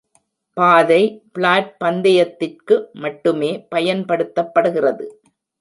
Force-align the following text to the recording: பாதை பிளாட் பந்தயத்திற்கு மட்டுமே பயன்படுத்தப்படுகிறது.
பாதை 0.57 0.99
பிளாட் 1.31 1.69
பந்தயத்திற்கு 1.83 2.75
மட்டுமே 3.03 3.51
பயன்படுத்தப்படுகிறது. 3.75 5.07